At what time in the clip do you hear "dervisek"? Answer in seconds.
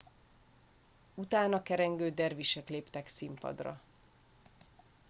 2.09-2.69